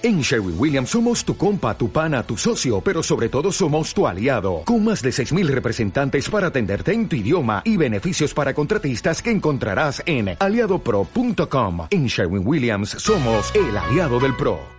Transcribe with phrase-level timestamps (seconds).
[0.00, 4.06] En Sherwin Williams somos tu compa, tu pana, tu socio, pero sobre todo somos tu
[4.06, 9.20] aliado, con más de 6.000 representantes para atenderte en tu idioma y beneficios para contratistas
[9.20, 11.88] que encontrarás en aliadopro.com.
[11.90, 14.78] En Sherwin Williams somos el aliado del PRO.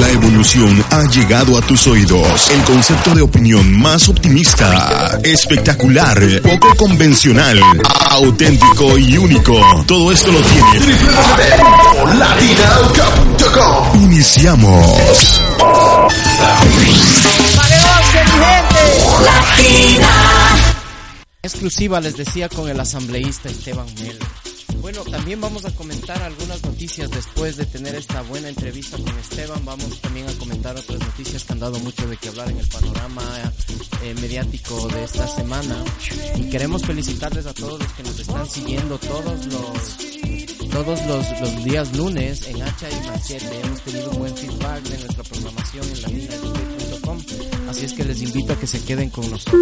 [0.00, 2.50] La, evolución ha llegado a tus oídos.
[2.50, 7.60] El concepto de opinión más optimista, espectacular, poco convencional,
[8.10, 9.60] auténtico y único.
[9.86, 10.78] Todo esto lo tiene
[13.94, 15.40] Iniciamos.
[21.42, 24.26] Exclusiva les decía con el asambleísta Esteban Melo.
[24.80, 29.64] Bueno, también vamos a comentar algunas noticias después de tener esta buena entrevista con Esteban.
[29.64, 32.68] Vamos también a comentar otras noticias que han dado mucho de que hablar en el
[32.68, 33.22] panorama
[34.02, 35.84] eh, mediático de esta semana.
[36.36, 41.64] Y queremos felicitarles a todos los que nos están siguiendo todos los todos los, los
[41.64, 43.60] días lunes en Hacha y Machete.
[43.60, 47.18] Hemos tenido un buen feedback de nuestra programación en latina.com.
[47.68, 49.60] Así es que les invito a que se queden con nosotros.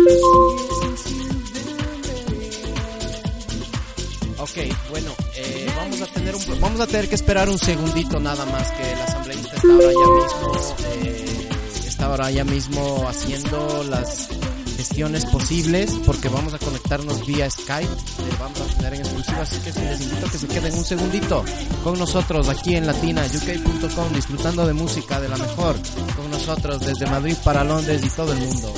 [4.38, 8.44] Ok, bueno, eh, vamos a tener un, vamos a tener que esperar un segundito nada
[8.46, 11.48] más que el asambleísta está ahora ya mismo eh,
[11.86, 14.28] está ahora ya mismo haciendo las
[14.76, 19.58] gestiones posibles porque vamos a conectarnos vía Skype, eh, vamos a tener en exclusiva, así
[19.58, 21.44] que les invito a que se queden un segundito
[21.82, 25.76] con nosotros aquí en latinauk.com disfrutando de música de la mejor
[26.16, 28.72] con nosotros desde Madrid para Londres y todo el mundo.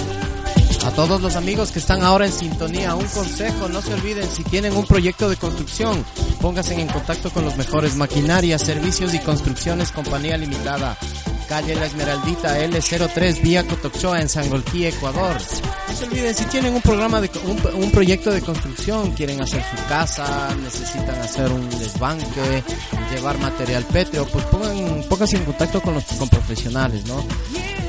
[0.85, 4.45] A todos los amigos que están ahora en sintonía, un consejo, no se olviden, si
[4.45, 6.05] tienen un proyecto de construcción,
[6.41, 10.97] pónganse en contacto con los mejores maquinarias, servicios y construcciones, compañía limitada.
[11.49, 15.39] Calle La Esmeraldita L03 Vía Cotoxoa en Sangolquí, Ecuador.
[15.89, 19.63] No se olviden, si tienen un programa de un, un, proyecto de construcción, quieren hacer
[19.63, 22.63] su casa, necesitan hacer un desbanque,
[23.11, 27.25] llevar material pétreo, pues pongan, pónganse en contacto con los con profesionales, ¿no?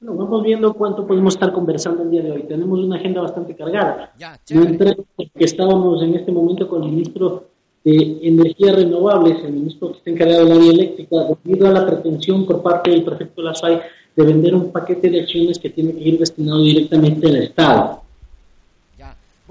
[0.00, 2.42] Bueno, vamos viendo cuánto podemos estar conversando el día de hoy.
[2.44, 4.14] Tenemos una agenda bastante cargada.
[4.18, 7.50] Ya, que estábamos en este momento con el ministro
[7.84, 12.46] de energías renovables, el ministro que está encargado del área eléctrica, debido a la pretensión
[12.46, 13.80] por parte del prefecto de la SUAI
[14.16, 18.02] de vender un paquete de acciones que tiene que ir destinado directamente al Estado.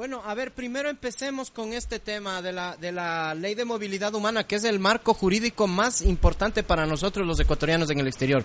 [0.01, 4.16] Bueno, a ver, primero empecemos con este tema de la, de la ley de movilidad
[4.16, 8.44] humana, que es el marco jurídico más importante para nosotros los ecuatorianos en el exterior.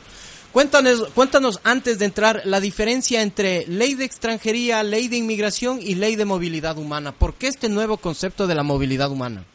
[0.52, 5.94] Cuéntanos, cuéntanos antes de entrar la diferencia entre ley de extranjería, ley de inmigración y
[5.94, 7.12] ley de movilidad humana.
[7.12, 9.46] ¿Por qué este nuevo concepto de la movilidad humana?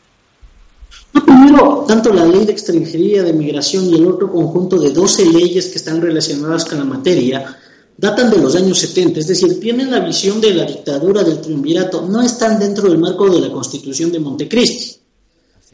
[1.11, 5.67] primero, tanto la ley de extranjería, de migración y el otro conjunto de 12 leyes
[5.67, 7.59] que están relacionadas con la materia
[7.97, 12.07] datan de los años 70, es decir, tienen la visión de la dictadura del triunvirato,
[12.07, 14.97] no están dentro del marco de la Constitución de Montecristi.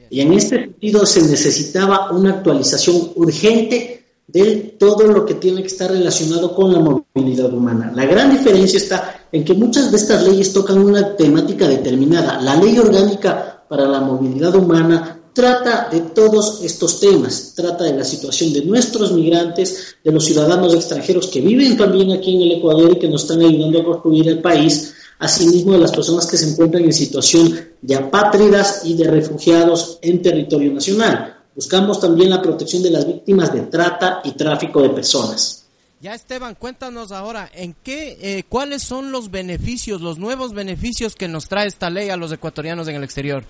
[0.09, 5.67] Y en este sentido se necesitaba una actualización urgente de todo lo que tiene que
[5.67, 7.91] estar relacionado con la movilidad humana.
[7.95, 12.41] La gran diferencia está en que muchas de estas leyes tocan una temática determinada.
[12.41, 18.03] La ley orgánica para la movilidad humana trata de todos estos temas, trata de la
[18.03, 22.93] situación de nuestros migrantes, de los ciudadanos extranjeros que viven también aquí en el Ecuador
[22.93, 26.49] y que nos están ayudando a construir el país, asimismo de las personas que se
[26.49, 31.37] encuentran en situación de apátridas y de refugiados en territorio nacional.
[31.53, 35.65] Buscamos también la protección de las víctimas de trata y tráfico de personas.
[36.01, 41.27] Ya Esteban, cuéntanos ahora, ¿en qué, eh, cuáles son los beneficios, los nuevos beneficios que
[41.27, 43.43] nos trae esta ley a los ecuatorianos en el exterior?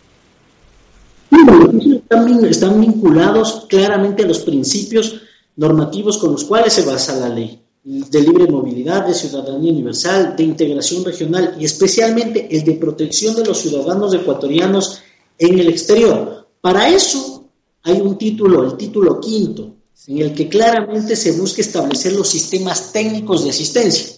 [2.50, 5.22] Están, vinculados claramente a los principios
[5.56, 10.44] normativos con los cuales se basa la ley de libre movilidad, de ciudadanía universal, de
[10.44, 15.02] integración regional y especialmente el de protección de los ciudadanos ecuatorianos
[15.38, 16.48] en el exterior.
[16.60, 17.46] Para eso
[17.84, 19.74] hay un título, el título quinto,
[20.08, 24.18] en el que claramente se busca establecer los sistemas técnicos de asistencia.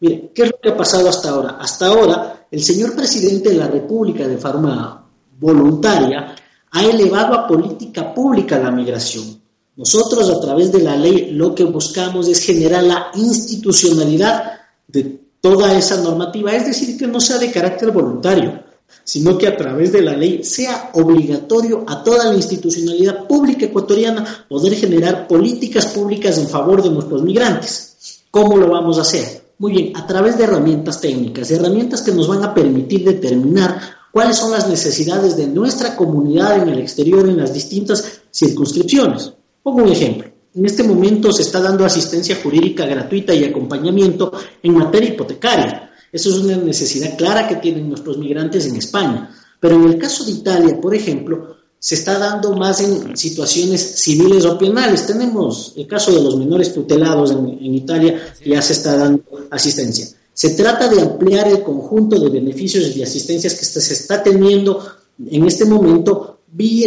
[0.00, 1.56] Mire, ¿qué es lo que ha pasado hasta ahora?
[1.58, 5.07] Hasta ahora, el señor presidente de la República, de forma
[5.38, 6.34] voluntaria,
[6.70, 9.40] ha elevado a política pública la migración.
[9.76, 15.76] Nosotros a través de la ley lo que buscamos es generar la institucionalidad de toda
[15.78, 18.64] esa normativa, es decir, que no sea de carácter voluntario,
[19.04, 24.46] sino que a través de la ley sea obligatorio a toda la institucionalidad pública ecuatoriana
[24.48, 28.24] poder generar políticas públicas en favor de nuestros migrantes.
[28.30, 29.48] ¿Cómo lo vamos a hacer?
[29.58, 34.38] Muy bien, a través de herramientas técnicas, herramientas que nos van a permitir determinar cuáles
[34.38, 39.32] son las necesidades de nuestra comunidad en el exterior en las distintas circunscripciones.
[39.62, 40.28] Pongo un ejemplo.
[40.56, 45.92] En este momento se está dando asistencia jurídica gratuita y acompañamiento en materia hipotecaria.
[46.10, 49.30] Eso es una necesidad clara que tienen nuestros migrantes en España.
[49.60, 54.44] Pero en el caso de Italia, por ejemplo, se está dando más en situaciones civiles
[54.46, 55.06] o penales.
[55.06, 60.08] Tenemos el caso de los menores tutelados en, Italia, que ya se está dando asistencia.
[60.38, 64.80] Se trata de ampliar el conjunto de beneficios y asistencias que se está teniendo
[65.28, 66.38] en este momento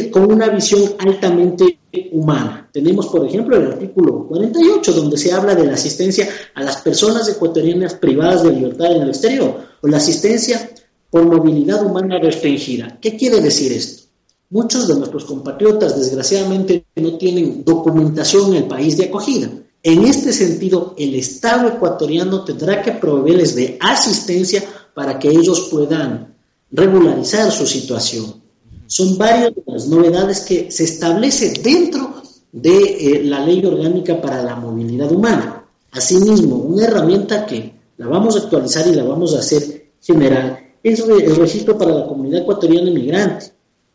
[0.10, 1.80] con una visión altamente
[2.14, 2.70] humana.
[2.72, 7.28] Tenemos, por ejemplo, el artículo 48, donde se habla de la asistencia a las personas
[7.28, 10.72] ecuatorianas privadas de libertad en el exterior, o la asistencia
[11.10, 13.00] por movilidad humana restringida.
[13.02, 14.04] ¿Qué quiere decir esto?
[14.50, 19.52] Muchos de nuestros compatriotas, desgraciadamente, no tienen documentación en el país de acogida.
[19.84, 24.64] En este sentido, el Estado ecuatoriano tendrá que proveerles de asistencia
[24.94, 26.36] para que ellos puedan
[26.72, 28.42] regularizar su situación.
[28.86, 34.44] Son varias de las novedades que se establece dentro de eh, la ley orgánica para
[34.44, 35.66] la movilidad humana.
[35.92, 41.00] Asimismo, una herramienta que la vamos a actualizar y la vamos a hacer general es
[41.00, 43.52] el registro para la comunidad ecuatoriana inmigrante.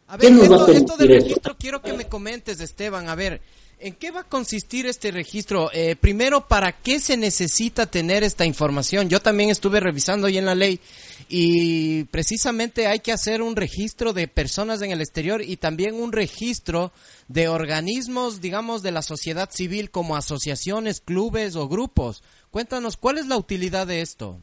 [0.09, 3.09] A ver, esto, esto del registro quiero que me comentes, Esteban.
[3.09, 3.41] A ver,
[3.79, 5.71] ¿En qué va a consistir este registro?
[5.71, 9.11] Eh, primero, ¿para qué se necesita tener esta información?
[9.11, 10.81] Yo también estuve revisando ahí en la ley
[11.29, 16.13] y precisamente hay que hacer un registro de personas en el exterior y también un
[16.13, 16.91] registro
[17.29, 22.23] de organismos, digamos, de la sociedad civil como asociaciones, clubes o grupos.
[22.51, 24.41] Cuéntanos, ¿cuál es la utilidad de esto?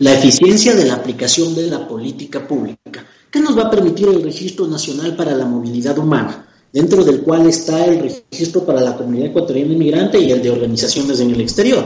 [0.00, 3.06] La eficiencia de la aplicación de la política pública.
[3.30, 6.48] ¿Qué nos va a permitir el Registro Nacional para la Movilidad Humana?
[6.72, 11.20] Dentro del cual está el registro para la comunidad ecuatoriana inmigrante y el de organizaciones
[11.20, 11.84] en el exterior.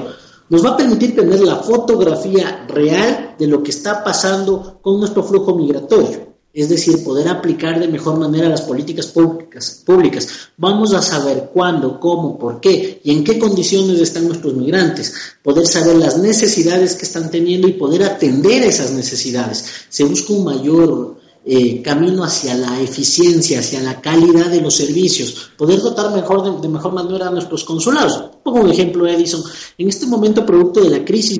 [0.48, 5.24] Nos va a permitir tener la fotografía real de lo que está pasando con nuestro
[5.24, 9.82] flujo migratorio, es decir, poder aplicar de mejor manera las políticas públicas.
[9.84, 10.28] públicas.
[10.56, 15.12] Vamos a saber cuándo, cómo, por qué y en qué condiciones están nuestros migrantes,
[15.42, 19.64] poder saber las necesidades que están teniendo y poder atender esas necesidades.
[19.88, 21.16] Se busca un mayor
[21.48, 26.68] eh, camino hacia la eficiencia, hacia la calidad de los servicios, poder dotar mejor de,
[26.68, 28.20] mejor manera a nuestros consulados.
[28.42, 29.44] Pongo un ejemplo, Edison.
[29.78, 31.38] En este momento, producto de la crisis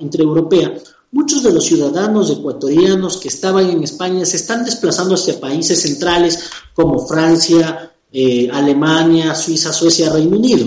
[0.00, 0.74] intraeuropea,
[1.12, 6.50] muchos de los ciudadanos ecuatorianos que estaban en España se están desplazando hacia países centrales
[6.74, 10.66] como Francia, eh, Alemania, Suiza, Suecia, Reino Unido.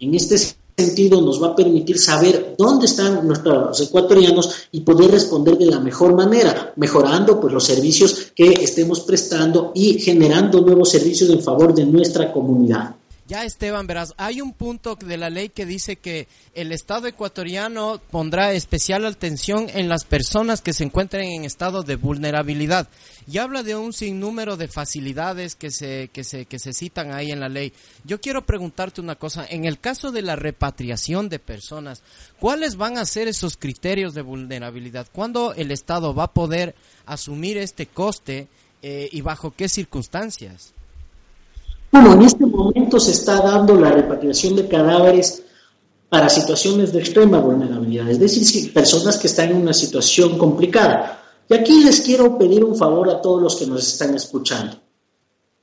[0.00, 0.36] En este
[0.78, 5.80] sentido nos va a permitir saber dónde están nuestros ecuatorianos y poder responder de la
[5.80, 11.74] mejor manera, mejorando pues los servicios que estemos prestando y generando nuevos servicios en favor
[11.74, 12.97] de nuestra comunidad.
[13.28, 18.00] Ya Esteban, verás, hay un punto de la ley que dice que el Estado ecuatoriano
[18.10, 22.88] pondrá especial atención en las personas que se encuentren en estado de vulnerabilidad
[23.30, 27.30] y habla de un sinnúmero de facilidades que se, que se, que se citan ahí
[27.30, 27.74] en la ley.
[28.02, 32.02] Yo quiero preguntarte una cosa, en el caso de la repatriación de personas,
[32.40, 35.06] ¿cuáles van a ser esos criterios de vulnerabilidad?
[35.12, 38.48] ¿Cuándo el Estado va a poder asumir este coste
[38.80, 40.72] eh, y bajo qué circunstancias?
[41.90, 45.42] Bueno, en este momento se está dando la repatriación de cadáveres
[46.08, 51.22] para situaciones de extrema vulnerabilidad, es decir, personas que están en una situación complicada.
[51.48, 54.76] Y aquí les quiero pedir un favor a todos los que nos están escuchando.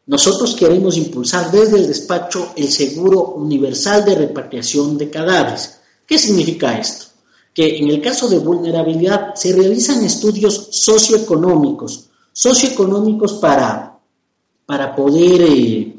[0.07, 5.79] Nosotros queremos impulsar desde el despacho el seguro universal de repatriación de cadáveres.
[6.05, 7.05] ¿Qué significa esto?
[7.53, 13.97] Que en el caso de vulnerabilidad se realizan estudios socioeconómicos, socioeconómicos para,
[14.65, 15.95] para poder eh,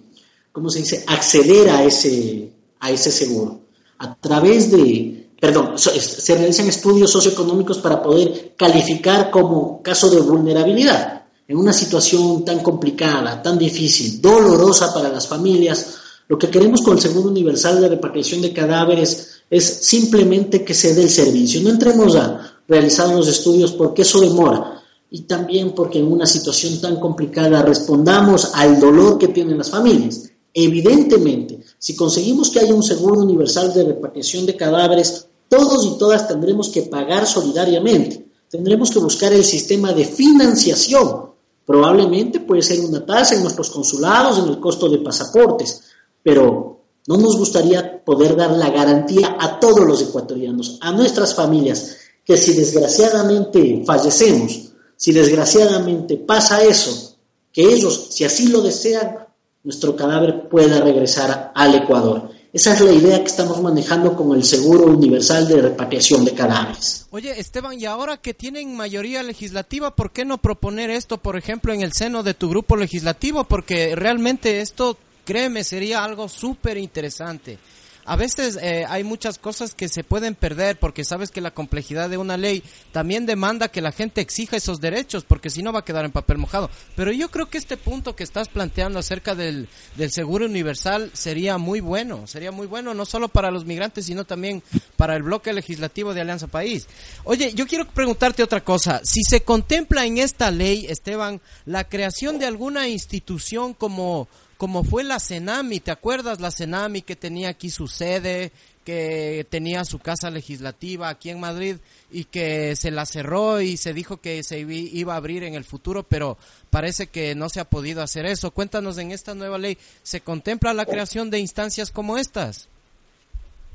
[0.56, 3.60] ¿cómo se dice?, acceder a ese, a ese seguro.
[3.98, 11.24] A través de, perdón, se realizan estudios socioeconómicos para poder calificar como caso de vulnerabilidad.
[11.46, 16.94] En una situación tan complicada, tan difícil, dolorosa para las familias, lo que queremos con
[16.94, 21.60] el Seguro Universal de Repatriación de Cadáveres es simplemente que se dé el servicio.
[21.60, 26.80] No entremos a realizar los estudios porque eso demora y también porque en una situación
[26.80, 30.30] tan complicada respondamos al dolor que tienen las familias.
[30.58, 36.26] Evidentemente, si conseguimos que haya un seguro universal de repatriación de cadáveres, todos y todas
[36.26, 38.26] tendremos que pagar solidariamente.
[38.48, 41.26] Tendremos que buscar el sistema de financiación.
[41.66, 45.82] Probablemente puede ser una tasa en nuestros consulados, en el costo de pasaportes.
[46.22, 51.98] pero no nos gustaría poder dar la garantía a todos los ecuatorianos, a nuestras familias,
[52.24, 57.14] que si desgraciadamente fallecemos, si desgraciadamente pasa eso,
[57.52, 59.25] que ellos, si así lo desean,
[59.66, 62.30] nuestro cadáver pueda regresar al Ecuador.
[62.52, 67.06] Esa es la idea que estamos manejando con el Seguro Universal de Repatriación de Cadáveres.
[67.10, 71.74] Oye, Esteban, y ahora que tienen mayoría legislativa, ¿por qué no proponer esto, por ejemplo,
[71.74, 73.42] en el seno de tu grupo legislativo?
[73.42, 77.58] Porque realmente esto, créeme, sería algo súper interesante
[78.06, 82.08] a veces eh, hay muchas cosas que se pueden perder porque sabes que la complejidad
[82.08, 85.80] de una ley también demanda que la gente exija esos derechos porque si no va
[85.80, 86.70] a quedar en papel mojado.
[86.94, 91.58] Pero yo creo que este punto que estás planteando acerca del, del seguro universal sería
[91.58, 94.62] muy bueno, sería muy bueno no solo para los migrantes sino también
[94.96, 96.86] para el bloque legislativo de Alianza País.
[97.24, 99.00] Oye, yo quiero preguntarte otra cosa.
[99.04, 105.04] Si se contempla en esta ley, Esteban, la creación de alguna institución como como fue
[105.04, 108.52] la Cenami, ¿te acuerdas la Cenami que tenía aquí su sede,
[108.84, 111.76] que tenía su casa legislativa aquí en Madrid
[112.10, 115.64] y que se la cerró y se dijo que se iba a abrir en el
[115.64, 116.38] futuro, pero
[116.70, 118.52] parece que no se ha podido hacer eso.
[118.52, 122.68] Cuéntanos en esta nueva ley, ¿se contempla la creación de instancias como estas?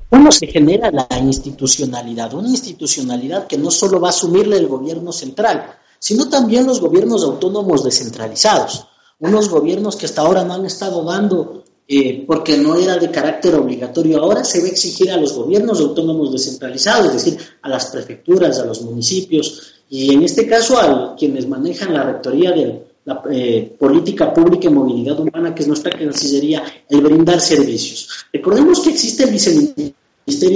[0.09, 2.33] ¿Cómo se genera la institucionalidad?
[2.33, 7.23] Una institucionalidad que no solo va a asumirle el gobierno central, sino también los gobiernos
[7.23, 8.87] autónomos descentralizados
[9.21, 13.55] unos gobiernos que hasta ahora no han estado dando eh, porque no era de carácter
[13.55, 14.19] obligatorio.
[14.19, 18.59] Ahora se va a exigir a los gobiernos autónomos descentralizados, es decir, a las prefecturas,
[18.59, 23.75] a los municipios y en este caso a quienes manejan la rectoría de la eh,
[23.77, 28.25] política pública y movilidad humana, que es nuestra cancillería, el brindar servicios.
[28.31, 29.95] Recordemos que existe el Viceministerio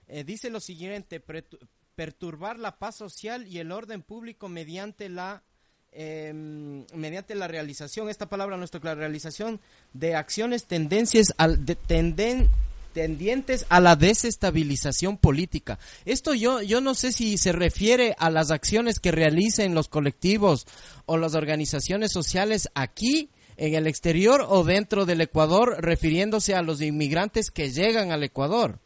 [0.08, 1.22] eh, dice lo siguiente,
[1.94, 5.44] perturbar la paz social y el orden público mediante la
[5.92, 9.60] em, mediante la realización, esta palabra nuestra la realización
[9.92, 12.50] de acciones tendencias al, de, tenden,
[12.94, 15.80] tendientes a la desestabilización política.
[16.06, 20.66] Esto yo, yo no sé si se refiere a las acciones que realicen los colectivos
[21.06, 26.82] o las organizaciones sociales aquí en el exterior o dentro del Ecuador, refiriéndose a los
[26.82, 28.80] inmigrantes que llegan al Ecuador.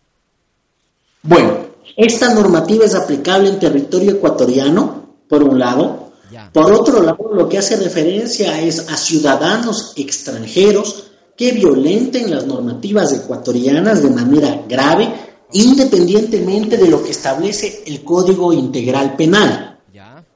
[1.24, 6.12] Bueno, esta normativa es aplicable en territorio ecuatoriano, por un lado.
[6.52, 11.07] Por otro lado, lo que hace referencia es a ciudadanos extranjeros
[11.38, 15.08] que violenten las normativas ecuatorianas de manera grave,
[15.53, 19.79] independientemente de lo que establece el Código Integral Penal.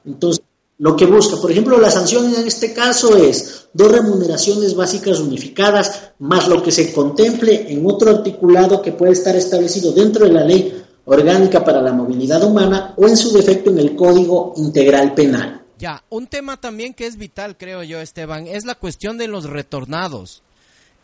[0.04, 0.44] Entonces,
[0.78, 6.12] lo que busca, por ejemplo, la sanción en este caso es dos remuneraciones básicas unificadas,
[6.18, 10.44] más lo que se contemple en otro articulado que puede estar establecido dentro de la
[10.44, 15.62] ley orgánica para la movilidad humana o en su defecto en el Código Integral Penal.
[15.78, 19.44] Ya, un tema también que es vital, creo yo, Esteban, es la cuestión de los
[19.44, 20.42] retornados.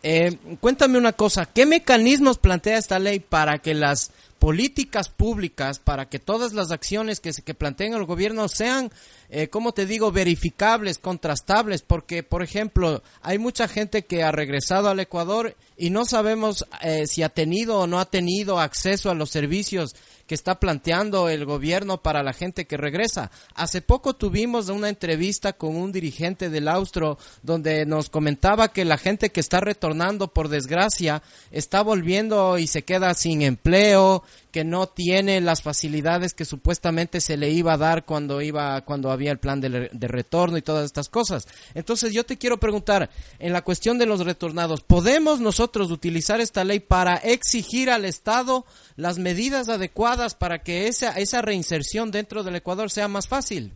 [0.02, 6.08] Eh, cuéntame una cosa, ¿qué mecanismos plantea esta ley para que las políticas públicas, para
[6.08, 8.92] que todas las acciones que, se, planteen el gobierno sean,
[9.28, 11.82] eh, como te digo, verificables, contrastables?
[11.82, 17.06] Porque, por ejemplo, hay mucha gente que ha regresado al Ecuador y no sabemos eh,
[17.06, 19.96] si ha tenido o no ha tenido acceso a los servicios
[20.28, 23.30] que está planteando el gobierno para la gente que regresa.
[23.54, 28.98] Hace poco tuvimos una entrevista con un dirigente del Austro donde nos comentaba que la
[28.98, 34.86] gente que está retornando por desgracia está volviendo y se queda sin empleo, que no
[34.86, 39.38] tiene las facilidades que supuestamente se le iba a dar cuando iba cuando había el
[39.38, 41.46] plan de, de, retorno y todas estas cosas.
[41.74, 43.08] Entonces yo te quiero preguntar,
[43.38, 48.66] en la cuestión de los retornados, ¿podemos nosotros utilizar esta ley para exigir al Estado
[48.96, 53.72] las medidas adecuadas para que esa, esa reinserción dentro del Ecuador sea más fácil?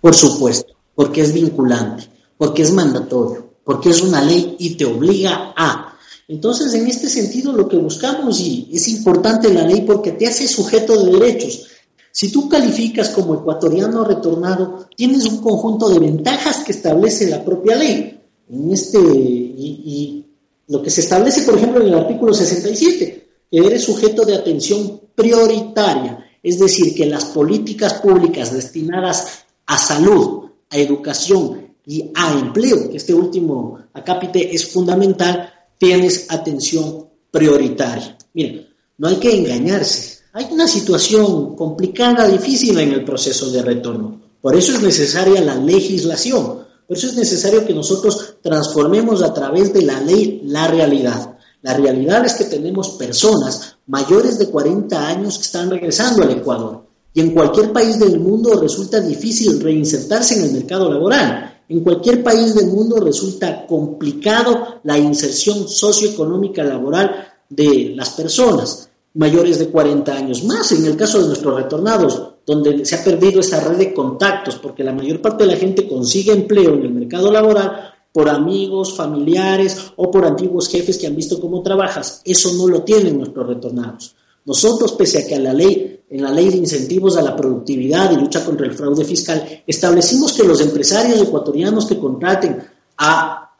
[0.00, 0.74] Por supuesto.
[0.94, 5.96] porque es vinculante, porque es mandatorio, porque es una ley y te obliga a.
[6.28, 10.46] Entonces, en este sentido, lo que buscamos, y es importante la ley porque te hace
[10.46, 11.66] sujeto de derechos.
[12.12, 17.76] Si tú calificas como ecuatoriano retornado, tienes un conjunto de ventajas que establece la propia
[17.76, 18.20] ley.
[18.48, 20.26] En este, y,
[20.68, 24.99] lo que se establece, por ejemplo, en el artículo 67, que eres sujeto de atención
[25.14, 32.90] prioritaria, es decir, que las políticas públicas destinadas a salud, a educación y a empleo,
[32.90, 38.16] que este último acápite es fundamental, tienes atención prioritaria.
[38.34, 40.20] Miren, no hay que engañarse.
[40.32, 44.20] Hay una situación complicada, difícil en el proceso de retorno.
[44.40, 46.60] Por eso es necesaria la legislación.
[46.86, 51.38] Por eso es necesario que nosotros transformemos a través de la ley la realidad.
[51.62, 56.84] La realidad es que tenemos personas mayores de 40 años que están regresando al Ecuador.
[57.12, 61.62] Y en cualquier país del mundo resulta difícil reinsertarse en el mercado laboral.
[61.68, 69.58] En cualquier país del mundo resulta complicado la inserción socioeconómica laboral de las personas mayores
[69.58, 70.44] de 40 años.
[70.44, 74.56] Más en el caso de nuestros retornados, donde se ha perdido esa red de contactos,
[74.56, 78.94] porque la mayor parte de la gente consigue empleo en el mercado laboral por amigos,
[78.96, 82.22] familiares o por antiguos jefes que han visto cómo trabajas.
[82.24, 84.14] Eso no lo tienen nuestros retornados.
[84.44, 88.10] Nosotros, pese a que a la ley, en la ley de incentivos a la productividad
[88.10, 92.58] y lucha contra el fraude fiscal, establecimos que los empresarios ecuatorianos que contraten
[92.98, 93.50] a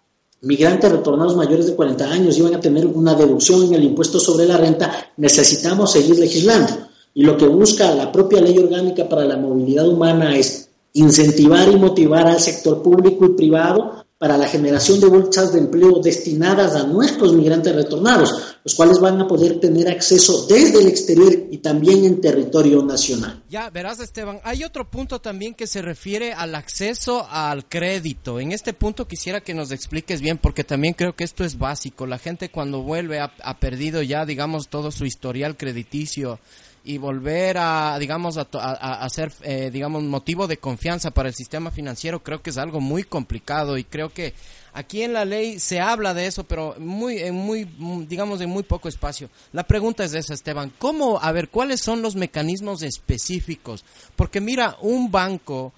[0.42, 4.46] migrantes retornados mayores de 40 años iban a tener una deducción en el impuesto sobre
[4.46, 6.72] la renta, necesitamos seguir legislando.
[7.12, 11.76] Y lo que busca la propia ley orgánica para la movilidad humana es incentivar y
[11.76, 16.86] motivar al sector público y privado para la generación de bolsas de empleo destinadas a
[16.86, 22.04] nuestros migrantes retornados, los cuales van a poder tener acceso desde el exterior y también
[22.04, 23.42] en territorio nacional.
[23.48, 28.38] Ya, verás Esteban, hay otro punto también que se refiere al acceso al crédito.
[28.40, 32.06] En este punto quisiera que nos expliques bien, porque también creo que esto es básico.
[32.06, 36.40] La gente cuando vuelve ha, perdido ya, digamos, todo su historial crediticio
[36.84, 41.70] y volver a, digamos, a, a, ser, eh, digamos, motivo de confianza para el sistema
[41.70, 44.32] financiero, creo que es algo muy complicado y creo que
[44.72, 47.68] aquí en la ley se habla de eso, pero muy, en muy,
[48.08, 49.28] digamos, en muy poco espacio.
[49.52, 53.84] La pregunta es esa, Esteban, ¿cómo, a ver, cuáles son los mecanismos específicos?
[54.16, 55.72] Porque mira, un banco,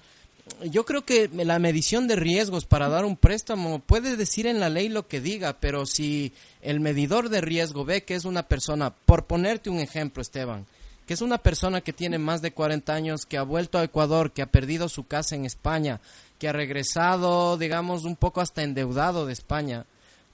[0.63, 4.69] yo creo que la medición de riesgos para dar un préstamo puede decir en la
[4.69, 8.93] ley lo que diga, pero si el medidor de riesgo ve que es una persona,
[8.93, 10.65] por ponerte un ejemplo, Esteban,
[11.05, 14.31] que es una persona que tiene más de 40 años, que ha vuelto a Ecuador,
[14.31, 15.99] que ha perdido su casa en España,
[16.39, 19.85] que ha regresado, digamos, un poco hasta endeudado de España.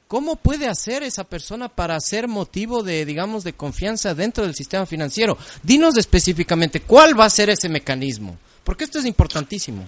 [0.08, 4.88] ¿Cómo puede hacer esa persona para ser motivo de, digamos, de confianza dentro del sistema
[4.88, 5.38] financiero?
[5.62, 9.86] Dinos específicamente cuál va a ser ese mecanismo, porque esto es importantísimo.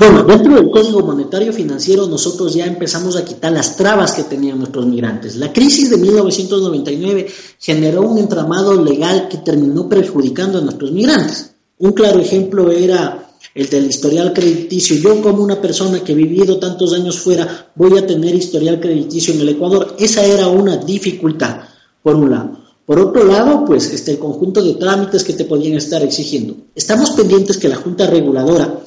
[0.00, 4.56] Bueno, dentro del Código Monetario Financiero nosotros ya empezamos a quitar las trabas que tenían
[4.56, 5.36] nuestros migrantes.
[5.36, 7.26] La crisis de 1999
[7.58, 11.50] generó un entramado legal que terminó perjudicando a nuestros migrantes.
[11.80, 14.96] Un claro ejemplo era el del historial crediticio.
[14.96, 19.34] Yo como una persona que he vivido tantos años fuera voy a tener historial crediticio
[19.34, 19.96] en el Ecuador.
[19.98, 21.60] Esa era una dificultad,
[22.02, 22.58] por un lado.
[22.86, 26.56] Por otro lado, pues este, el conjunto de trámites que te podían estar exigiendo.
[26.74, 28.80] Estamos pendientes que la Junta Reguladora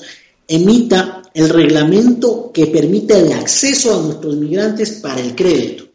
[0.47, 5.86] emita el reglamento que permite el acceso a nuestros migrantes para el crédito,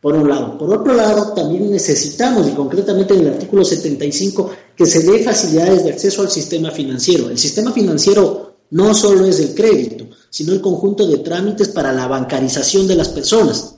[0.00, 0.56] por un lado.
[0.56, 5.84] Por otro lado, también necesitamos, y concretamente en el artículo 75, que se dé facilidades
[5.84, 7.28] de acceso al sistema financiero.
[7.28, 12.06] El sistema financiero no solo es el crédito, sino el conjunto de trámites para la
[12.06, 13.74] bancarización de las personas.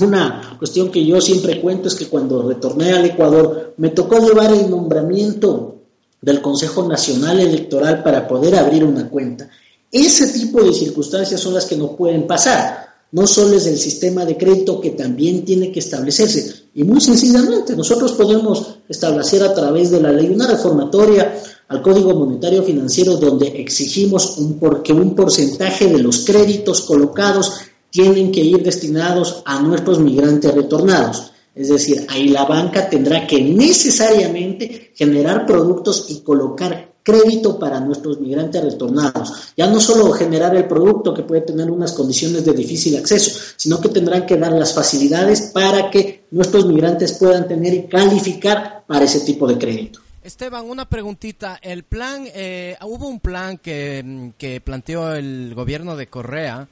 [0.00, 4.52] Una cuestión que yo siempre cuento es que cuando retorné al Ecuador me tocó llevar
[4.52, 5.76] el nombramiento
[6.20, 9.48] del Consejo Nacional Electoral para poder abrir una cuenta.
[9.94, 12.84] Ese tipo de circunstancias son las que no pueden pasar.
[13.12, 16.64] No solo es el sistema de crédito que también tiene que establecerse.
[16.74, 22.12] Y muy sencillamente, nosotros podemos establecer a través de la ley una reformatoria al Código
[22.12, 27.52] Monetario Financiero donde exigimos un, que un porcentaje de los créditos colocados
[27.88, 31.30] tienen que ir destinados a nuestros migrantes retornados.
[31.54, 38.18] Es decir, ahí la banca tendrá que necesariamente generar productos y colocar crédito para nuestros
[38.18, 39.52] migrantes retornados.
[39.56, 43.80] Ya no solo generar el producto que puede tener unas condiciones de difícil acceso, sino
[43.80, 49.04] que tendrán que dar las facilidades para que nuestros migrantes puedan tener y calificar para
[49.04, 50.00] ese tipo de crédito.
[50.22, 51.58] Esteban, una preguntita.
[51.60, 56.66] El plan, eh, hubo un plan que, planteó el gobierno de Correa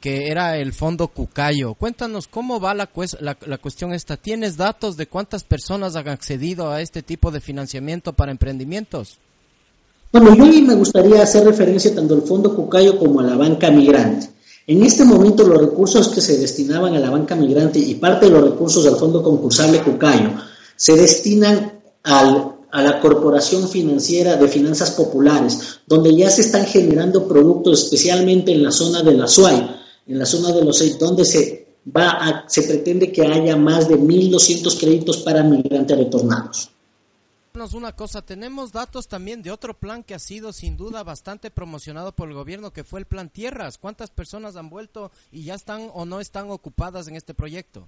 [0.00, 1.72] que era el fondo Cucayo.
[1.72, 4.18] Cuéntanos cómo va la, la, la, cuestión esta.
[4.18, 9.18] ¿Tienes datos de cuántas personas han accedido a este tipo de financiamiento para emprendimientos?
[10.14, 14.30] Bueno, yo me gustaría hacer referencia tanto al Fondo Cucayo como a la banca migrante.
[14.64, 18.30] En este momento los recursos que se destinaban a la banca migrante y parte de
[18.30, 20.30] los recursos del Fondo Concursable Cucayo
[20.76, 27.82] se destinan a la Corporación Financiera de Finanzas Populares, donde ya se están generando productos
[27.82, 29.68] especialmente en la zona de la SUAY,
[30.06, 33.88] en la zona de los seis, donde se va a, se pretende que haya más
[33.88, 36.70] de 1.200 créditos para migrantes retornados.
[37.54, 42.10] Una cosa, tenemos datos también de otro plan que ha sido sin duda bastante promocionado
[42.10, 43.78] por el gobierno, que fue el plan Tierras.
[43.78, 47.86] ¿Cuántas personas han vuelto y ya están o no están ocupadas en este proyecto?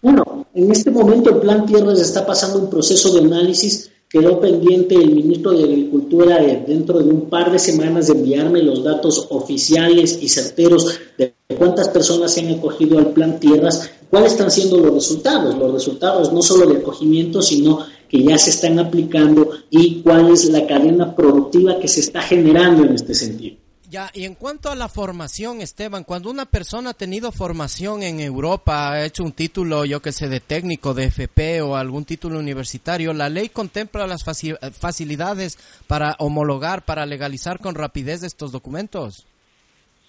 [0.00, 3.90] Bueno, en este momento el plan Tierras está pasando un proceso de análisis.
[4.08, 8.84] Quedó pendiente el ministro de Agricultura dentro de un par de semanas de enviarme los
[8.84, 14.52] datos oficiales y certeros de cuántas personas se han acogido al plan Tierras, cuáles están
[14.52, 15.58] siendo los resultados.
[15.58, 20.46] Los resultados no solo de acogimiento, sino que ya se están aplicando y cuál es
[20.46, 23.56] la cadena productiva que se está generando en este sentido.
[23.88, 28.20] Ya, y en cuanto a la formación, Esteban, cuando una persona ha tenido formación en
[28.20, 32.38] Europa, ha hecho un título, yo que sé, de técnico, de FP o algún título
[32.38, 39.26] universitario, ¿la ley contempla las facilidades para homologar, para legalizar con rapidez estos documentos?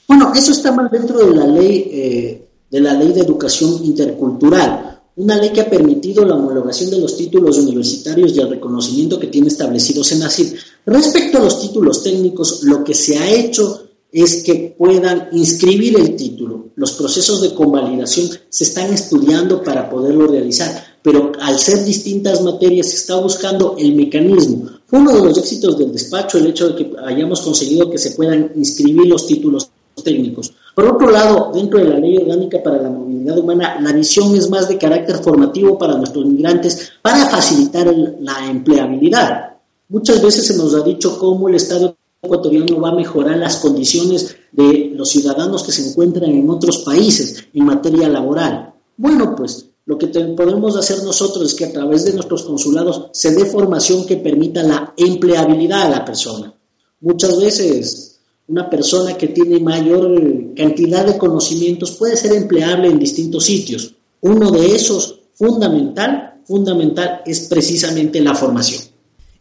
[0.08, 5.01] Bueno, eso está más dentro de la ley, eh, de la ley de educación intercultural
[5.16, 9.28] una ley que ha permitido la homologación de los títulos universitarios y el reconocimiento que
[9.28, 10.54] tiene establecido SENACID.
[10.86, 16.16] Respecto a los títulos técnicos, lo que se ha hecho es que puedan inscribir el
[16.16, 16.72] título.
[16.76, 22.90] Los procesos de convalidación se están estudiando para poderlo realizar, pero al ser distintas materias
[22.90, 24.70] se está buscando el mecanismo.
[24.86, 28.12] Fue uno de los éxitos del despacho el hecho de que hayamos conseguido que se
[28.12, 29.70] puedan inscribir los títulos
[30.04, 30.54] técnicos.
[30.76, 34.50] Por otro lado, dentro de la Ley Orgánica para la Movilidad Humana, la visión es
[34.50, 39.58] más de carácter formativo para nuestros migrantes para facilitar la empleabilidad.
[39.90, 44.38] Muchas veces se nos ha dicho cómo el Estado ecuatoriano va a mejorar las condiciones
[44.52, 48.74] de los ciudadanos que se encuentran en otros países en materia laboral.
[48.96, 53.32] Bueno, pues lo que podemos hacer nosotros es que a través de nuestros consulados se
[53.32, 56.54] dé formación que permita la empleabilidad a la persona.
[57.02, 58.11] Muchas veces
[58.48, 63.96] una persona que tiene mayor cantidad de conocimientos puede ser empleable en distintos sitios.
[64.22, 68.91] Uno de esos fundamental, fundamental es precisamente la formación.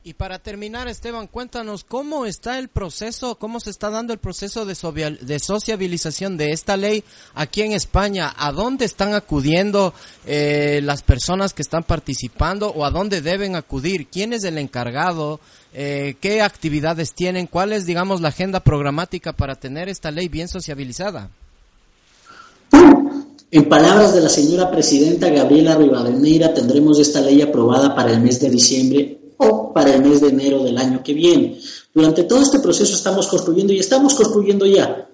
[0.02, 4.64] Y para terminar, Esteban, cuéntanos cómo está el proceso, cómo se está dando el proceso
[4.64, 8.32] de, sociabilización de esta ley aquí en España.
[8.38, 9.92] ¿A dónde están acudiendo
[10.26, 14.06] eh, las personas que están participando o a dónde deben acudir?
[14.06, 15.38] ¿Quién es el encargado?
[15.74, 17.46] Eh, ¿Qué actividades tienen?
[17.46, 21.28] ¿Cuál es, digamos, la agenda programática para tener esta ley bien sociabilizada?
[23.50, 28.40] En palabras de la señora presidenta Gabriela Rivadeneira, tendremos esta ley aprobada para el mes
[28.40, 31.58] de diciembre o para el mes de enero del año que viene.
[31.94, 35.08] Durante todo este proceso estamos construyendo y estamos construyendo ya.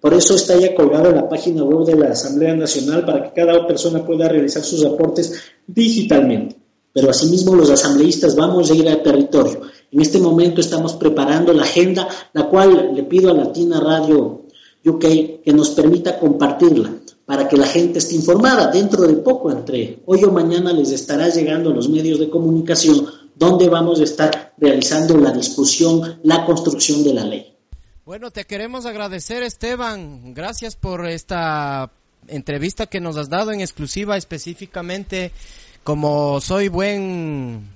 [0.00, 3.40] Por eso está ya colgado en la página web de la Asamblea Nacional para que
[3.40, 6.56] cada persona pueda realizar sus aportes digitalmente.
[6.92, 9.60] Pero asimismo los asambleístas vamos a ir al territorio.
[9.92, 14.46] En este momento estamos preparando la agenda, la cual le pido a Latina Radio
[14.84, 15.00] UK
[15.44, 16.90] que nos permita compartirla
[17.26, 18.70] para que la gente esté informada.
[18.70, 23.06] Dentro de poco, entre hoy o mañana, les estará llegando a los medios de comunicación
[23.34, 27.54] donde vamos a estar realizando la discusión, la construcción de la ley.
[28.06, 30.32] Bueno, te queremos agradecer, Esteban.
[30.32, 31.90] Gracias por esta
[32.28, 35.32] entrevista que nos has dado en exclusiva específicamente.
[35.82, 37.68] Como soy buen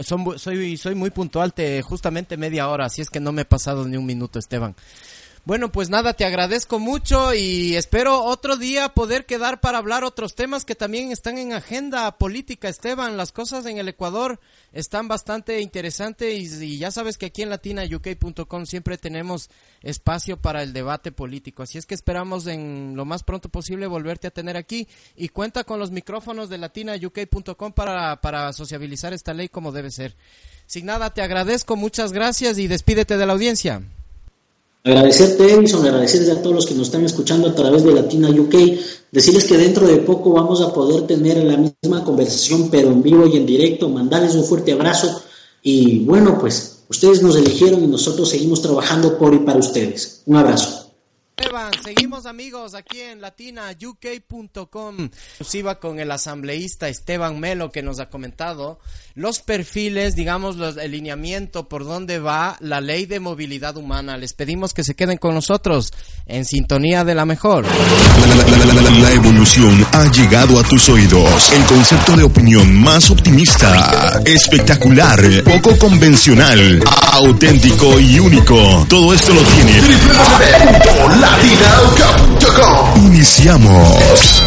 [0.00, 3.84] soy, soy muy puntual, te, justamente media hora, así es que no me he pasado
[3.86, 4.74] ni un minuto, Esteban.
[5.48, 10.34] Bueno, pues nada, te agradezco mucho y espero otro día poder quedar para hablar otros
[10.34, 13.16] temas que también están en agenda política, Esteban.
[13.16, 14.40] Las cosas en el Ecuador
[14.74, 19.48] están bastante interesantes y, ya sabes que aquí en latinauk.com siempre tenemos
[19.80, 21.62] espacio para el debate político.
[21.62, 25.64] Así es que esperamos en lo más pronto posible volverte a tener aquí y cuenta
[25.64, 30.14] con los micrófonos de latinauk.com para, para sociabilizar esta ley como debe ser.
[30.66, 33.80] Sin nada, te agradezco, muchas gracias y despídete de la audiencia.
[34.84, 38.54] Agradecerte, Edison, agradecerles a todos los que nos están escuchando a través de Latina UK,
[39.10, 43.26] decirles que dentro de poco vamos a poder tener la misma conversación, pero en vivo
[43.26, 45.22] y en directo, mandarles un fuerte abrazo
[45.62, 50.22] y bueno, pues ustedes nos eligieron y nosotros seguimos trabajando por y para ustedes.
[50.26, 50.87] Un abrazo.
[51.38, 54.96] Esteban, seguimos amigos aquí en latinauk.com.
[55.04, 58.80] Exclusiva con el asambleísta Esteban Melo que nos ha comentado
[59.14, 64.16] los perfiles, digamos, los, el lineamiento por dónde va la ley de movilidad humana.
[64.16, 65.92] Les pedimos que se queden con nosotros
[66.26, 67.64] en sintonía de la mejor.
[67.66, 71.52] La, evolución ha llegado a tus oídos.
[71.52, 78.86] El concepto de opinión más optimista, espectacular, poco convencional, auténtico y único.
[78.88, 79.80] Todo esto lo tiene
[82.96, 84.42] Iniciamos.